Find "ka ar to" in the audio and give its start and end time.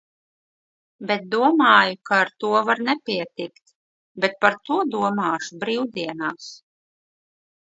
2.09-2.49